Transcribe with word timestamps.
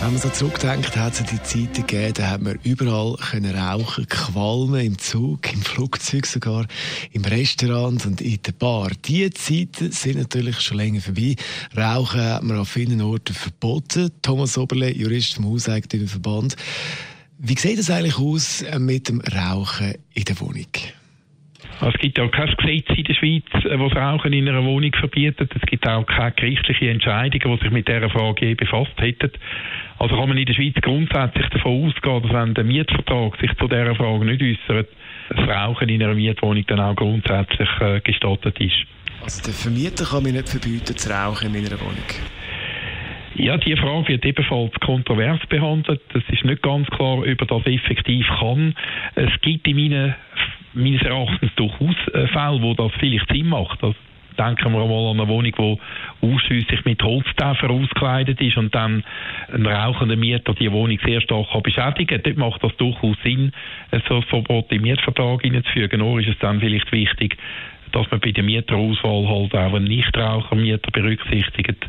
wenn 0.00 0.12
man 0.12 0.20
so 0.20 0.28
zurückdenkt, 0.28 0.96
hat 0.96 1.14
es 1.14 1.24
die 1.24 1.42
Zeiten 1.42 1.86
gegeben, 1.86 2.14
da 2.14 2.30
hat 2.30 2.42
man 2.42 2.58
überall 2.62 3.16
können 3.16 3.54
rauchen, 3.54 4.06
qualmen, 4.06 4.80
im 4.80 4.98
Zug, 4.98 5.52
im 5.52 5.60
Flugzeug 5.60 6.26
sogar, 6.26 6.66
im 7.12 7.24
Restaurant 7.24 8.06
und 8.06 8.20
in 8.20 8.40
der 8.42 8.52
Bar. 8.52 8.90
Diese 9.04 9.30
Zeiten 9.30 9.90
sind 9.90 10.18
natürlich 10.18 10.60
schon 10.60 10.76
länger 10.76 11.00
vorbei. 11.00 11.34
Rauchen 11.76 12.20
hat 12.20 12.42
man 12.44 12.58
an 12.58 12.66
vielen 12.66 13.00
Orten 13.00 13.34
verboten. 13.34 14.10
Thomas 14.22 14.56
Oberle, 14.56 14.94
Jurist 14.94 15.34
vom 15.34 15.46
Hauseigentümerverband. 15.46 16.56
Wie 17.38 17.58
sieht 17.58 17.78
es 17.78 17.90
eigentlich 17.90 18.18
aus 18.18 18.64
mit 18.78 19.08
dem 19.08 19.20
Rauchen 19.20 19.94
in 20.14 20.24
der 20.24 20.40
Wohnung? 20.40 20.66
Also 21.80 21.92
es 21.94 22.00
gibt 22.00 22.18
ja 22.18 22.28
kein 22.28 22.54
Gesetz 22.56 22.96
in 22.96 23.04
der 23.04 23.14
Schweiz, 23.14 23.44
das 23.52 23.62
das 23.64 23.96
Rauchen 23.96 24.32
in 24.32 24.48
einer 24.48 24.64
Wohnung 24.64 24.92
verbietet. 24.94 25.50
Es 25.54 25.62
gibt 25.62 25.86
auch 25.88 26.04
keine 26.06 26.32
gerichtlichen 26.32 26.88
Entscheidungen, 26.88 27.56
die 27.58 27.62
sich 27.64 27.72
mit 27.72 27.88
dieser 27.88 28.10
Frage 28.10 28.54
befasst 28.54 28.92
hätten. 28.98 29.32
Also 29.98 30.16
kann 30.16 30.28
man 30.28 30.38
in 30.38 30.46
der 30.46 30.54
Schweiz 30.54 30.74
grundsätzlich 30.80 31.48
davon 31.48 31.88
ausgehen, 31.88 32.22
dass 32.22 32.32
wenn 32.32 32.54
der 32.54 32.64
Mietvertrag 32.64 33.40
sich 33.40 33.52
zu 33.56 33.66
dieser 33.66 33.94
Frage 33.96 34.24
nicht 34.24 34.42
äußert, 34.42 34.88
das 35.30 35.48
Rauchen 35.48 35.88
in 35.88 36.02
einer 36.02 36.14
Mietwohnung 36.14 36.64
dann 36.66 36.80
auch 36.80 36.94
grundsätzlich 36.94 37.68
äh, 37.80 38.00
gestattet 38.00 38.60
ist. 38.60 38.86
Also 39.22 39.42
der 39.42 39.54
Vermieter 39.54 40.04
kann 40.04 40.22
mir 40.22 40.32
nicht 40.32 40.48
verbieten 40.48 40.96
zu 40.96 41.10
rauchen 41.10 41.54
in 41.54 41.62
meiner 41.62 41.80
Wohnung? 41.80 41.96
Ja, 43.34 43.56
die 43.56 43.76
Frage 43.76 44.08
wird 44.08 44.24
ebenfalls 44.24 44.72
kontrovers 44.80 45.40
behandelt. 45.48 46.00
Es 46.14 46.22
ist 46.28 46.44
nicht 46.44 46.62
ganz 46.62 46.88
klar, 46.88 47.18
ob 47.18 47.26
er 47.26 47.34
das 47.36 47.66
effektiv 47.66 48.26
kann. 48.40 48.74
Es 49.14 49.30
gibt 49.42 49.66
in 49.68 49.76
meinen, 49.76 50.14
meines 50.74 51.02
Erachtens 51.02 51.54
durchaus 51.56 51.96
Fälle, 52.12 52.62
wo 52.62 52.74
das 52.74 52.92
vielleicht 52.98 53.28
Sinn 53.30 53.48
macht. 53.48 53.82
Also 53.82 53.96
denken 54.38 54.72
wir 54.72 54.86
mal 54.86 55.10
an 55.10 55.20
eine 55.20 55.28
Wohnung, 55.28 55.52
die 56.22 56.26
ausschließlich 56.26 56.84
mit 56.84 57.02
Holztäfer 57.02 57.70
ausgekleidet 57.70 58.40
ist 58.40 58.56
und 58.56 58.74
dann 58.74 59.02
ein 59.52 59.66
rauchender 59.66 60.16
Mieter 60.16 60.54
die 60.54 60.70
Wohnung 60.70 60.98
sehr 61.04 61.20
stark 61.20 61.50
kann 61.50 61.62
beschädigen 61.62 62.22
Dort 62.22 62.36
macht 62.36 62.62
das 62.62 62.76
durchaus 62.76 63.16
Sinn, 63.24 63.52
so 64.08 64.16
ein 64.16 64.22
Verbot 64.22 64.70
im 64.70 64.82
Mietvertrag 64.82 65.42
hineinzufügen. 65.42 66.00
Nur 66.00 66.20
ist 66.20 66.28
es 66.28 66.38
dann 66.38 66.60
vielleicht 66.60 66.90
wichtig, 66.92 67.36
dass 67.92 68.10
man 68.10 68.20
bei 68.20 68.32
der 68.32 68.44
Mieterauswahl 68.44 69.28
halt 69.28 69.54
auch 69.54 69.74
einen 69.74 69.84
Nichtrauchermieter 69.84 70.90
berücksichtigt. 70.92 71.86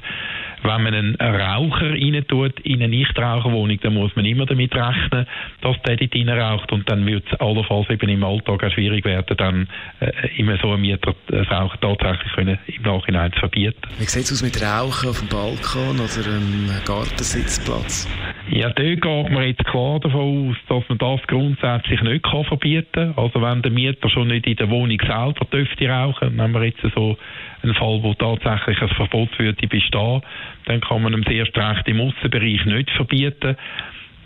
Wenn 0.64 0.84
man 0.84 0.94
einen 0.94 1.16
Raucher 1.16 1.92
rein 1.92 2.24
tut 2.28 2.60
in 2.62 2.76
eine 2.76 2.90
Nichtraucherwohnung, 2.90 3.80
dann 3.82 3.94
muss 3.94 4.16
man 4.16 4.26
immer 4.26 4.46
damit 4.46 4.76
rechnen, 4.76 5.26
dass 5.62 5.82
der 5.84 5.98
dort 5.98 6.16
rein 6.16 6.30
raucht 6.30 6.72
und 6.72 6.90
dann 6.90 7.06
wird 7.06 7.26
es 7.32 7.40
allenfalls 7.40 7.90
eben 7.90 8.10
im 8.10 8.24
Alltag 8.24 8.64
auch 8.64 8.72
schwierig 8.72 9.06
werden, 9.06 9.38
dann 9.38 9.68
äh, 10.00 10.12
immer 10.38 10.58
so 10.58 10.72
einen 10.72 10.82
Mieter 10.82 11.16
das 11.28 11.50
Rauchen 11.50 11.80
tatsächlich 11.82 12.34
können 12.34 12.60
im 12.68 12.82
Nachhinein 12.84 13.32
zu 13.34 13.40
verbieten. 13.40 13.82
Wie 13.98 14.06
sieht 14.06 14.24
es 14.24 14.34
aus 14.34 14.42
mit 14.44 14.62
Rauchen 14.62 15.10
auf 15.10 15.20
dem 15.20 15.28
Balkon 15.28 16.00
oder 16.00 16.26
einem 16.28 16.70
Gartensitzplatz? 16.86 18.08
Ja, 18.52 18.70
dort 18.70 19.02
geht 19.02 19.32
man 19.32 19.44
jetzt 19.44 19.64
klar 19.66 20.00
davon 20.00 20.50
aus, 20.50 20.56
dass 20.68 20.90
man 20.90 20.98
das 20.98 21.28
grundsätzlich 21.28 22.02
nicht 22.02 22.24
kann 22.24 22.44
verbieten 22.46 23.14
kann. 23.14 23.24
Also 23.24 23.42
wenn 23.42 23.62
der 23.62 23.72
Mieter 23.72 24.10
schon 24.10 24.30
nicht 24.30 24.48
in 24.48 24.56
der 24.56 24.70
Wohnung 24.72 25.00
selber 25.00 25.46
dürfte 25.52 25.88
rauchen, 25.88 26.36
nehmen 26.36 26.54
wir 26.56 26.64
jetzt 26.64 26.82
so 26.96 27.16
einen 27.62 27.76
Fall, 27.76 28.02
wo 28.02 28.14
tatsächlich 28.16 28.82
ein 28.82 28.90
Verbot 28.90 29.38
würde 29.38 29.68
bestehen, 29.68 30.22
dann 30.66 30.82
kann 30.82 31.04
man 31.04 31.14
ihm 31.14 31.24
sehr 31.24 31.46
recht 31.46 31.88
im 31.88 32.02
Aussenbereich 32.02 32.66
nicht 32.66 32.90
verbieten. 32.92 33.56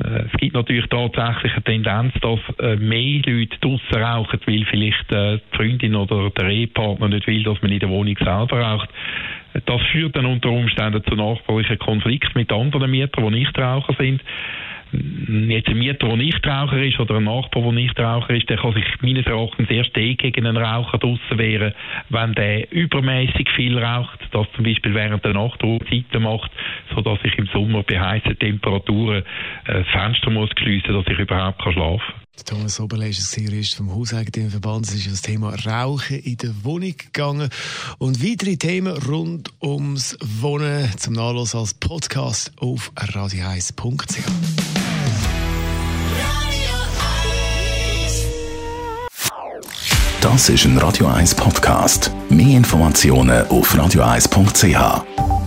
Äh, 0.03 0.23
es 0.31 0.39
gibt 0.39 0.53
natürlich 0.53 0.87
tatsächlich 0.87 1.53
eine 1.53 1.63
Tendenz, 1.63 2.13
dass 2.21 2.39
äh, 2.59 2.77
mehr 2.77 3.21
Leute 3.25 3.57
draussen 3.59 4.01
rauchen, 4.01 4.39
weil 4.45 4.65
vielleicht 4.69 5.11
äh, 5.11 5.39
die 5.51 5.57
Freundin 5.57 5.95
oder 5.95 6.29
der 6.29 6.47
Ehepartner 6.47 7.09
nicht 7.09 7.27
will, 7.27 7.43
dass 7.43 7.61
man 7.61 7.71
in 7.71 7.79
der 7.79 7.89
Wohnung 7.89 8.15
selber 8.17 8.61
raucht. 8.61 8.89
Das 9.65 9.81
führt 9.91 10.15
dann 10.15 10.25
unter 10.25 10.49
Umständen 10.49 11.03
zu 11.03 11.15
nachbarlichen 11.15 11.79
Konflikten 11.79 12.37
mit 12.37 12.51
anderen 12.51 12.89
Mietern, 12.89 13.25
die 13.25 13.39
nicht 13.39 13.57
Raucher 13.57 13.93
sind 13.97 14.21
jetzt 14.93 15.69
ein 15.69 15.77
Mieter, 15.77 16.07
der 16.07 16.17
Nichtraucher 16.17 16.81
ist 16.81 16.99
oder 16.99 17.15
ein 17.15 17.23
Nachbar, 17.23 17.63
der 17.63 17.71
Nichtraucher 17.71 18.33
ist, 18.35 18.49
der 18.49 18.57
kann 18.57 18.73
sich 18.73 18.85
meines 19.01 19.25
Erachtens 19.25 19.69
erst 19.69 19.97
eh 19.97 20.15
gegen 20.15 20.45
einen 20.45 20.57
Raucher 20.57 20.97
draussen 20.97 21.37
wehren, 21.37 21.73
wenn 22.09 22.33
der 22.33 22.71
übermäßig 22.71 23.49
viel 23.55 23.77
raucht, 23.77 24.19
das 24.31 24.47
zum 24.55 24.63
Beispiel 24.63 24.93
während 24.93 25.25
der 25.25 25.33
Nacht 25.33 25.61
Zeiten 25.61 26.23
macht, 26.23 26.51
sodass 26.93 27.19
ich 27.23 27.37
im 27.37 27.47
Sommer 27.47 27.83
bei 27.83 27.99
heißen 27.99 28.37
Temperaturen 28.37 29.23
äh, 29.65 29.83
das 29.83 29.87
Fenster 29.87 30.29
muss 30.29 30.49
schliessen, 30.57 30.93
dass 30.93 31.07
ich 31.07 31.19
überhaupt 31.19 31.61
kann 31.61 31.73
schlafen 31.73 32.13
kann. 32.13 32.22
Thomas 32.45 32.79
Oberle 32.79 33.09
ist 33.09 33.37
Jurist 33.37 33.75
vom 33.75 33.93
Hauseigentümerverband. 33.93 34.87
Es 34.87 34.95
ist 34.95 35.11
das 35.11 35.21
Thema 35.21 35.53
Rauchen 35.65 36.17
in 36.19 36.37
der 36.37 36.63
Wohnung 36.63 36.95
gegangen. 36.97 37.49
Und 37.99 38.23
weitere 38.23 38.57
Themen 38.57 38.97
rund 38.97 39.51
ums 39.61 40.17
Wohnen 40.19 40.89
zum 40.97 41.13
Nachlass 41.13 41.53
als 41.55 41.73
Podcast 41.75 42.51
auf 42.57 42.91
radio1.ch. 42.95 44.23
Das 50.21 50.49
ist 50.49 50.65
ein 50.65 50.77
Radio 50.77 51.07
1 51.07 51.35
Podcast. 51.35 52.09
Mehr 52.29 52.57
Informationen 52.57 53.45
auf 53.47 53.75
radio1.ch. 53.75 55.42